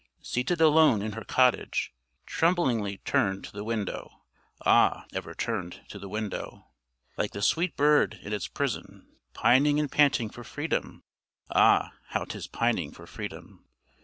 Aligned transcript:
Seated 0.23 0.59
alone 0.59 1.03
in 1.03 1.11
her 1.11 1.23
cottage, 1.23 1.93
Tremblingly 2.25 2.97
turned 3.05 3.43
to 3.43 3.51
the 3.51 3.63
window; 3.63 4.23
Ah! 4.65 5.05
ever 5.13 5.35
turned 5.35 5.81
to 5.89 5.99
the 5.99 6.09
window. 6.09 6.69
Like 7.17 7.33
the 7.33 7.41
sweet 7.43 7.75
bird 7.77 8.17
in 8.23 8.33
its 8.33 8.47
prison, 8.47 9.05
Pining 9.35 9.79
and 9.79 9.91
panting 9.91 10.31
for 10.31 10.43
freedom; 10.43 11.03
Ah! 11.51 11.93
how 12.07 12.25
'tis 12.25 12.47
pining 12.47 12.91
for 12.91 13.05
freedom! 13.05 13.63